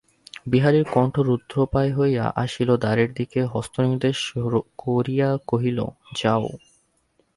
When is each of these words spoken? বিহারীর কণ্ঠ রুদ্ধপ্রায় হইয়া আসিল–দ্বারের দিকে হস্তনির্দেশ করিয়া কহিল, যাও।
বিহারীর 0.45 0.85
কণ্ঠ 0.93 1.15
রুদ্ধপ্রায় 1.19 1.91
হইয়া 1.97 2.25
আসিল–দ্বারের 2.35 3.09
দিকে 3.13 3.39
হস্তনির্দেশ 3.53 4.17
করিয়া 4.83 5.29
কহিল, 5.47 5.79
যাও। 6.15 6.45